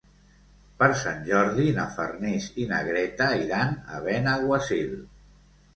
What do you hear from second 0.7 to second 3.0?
Per Sant Jordi na Farners i na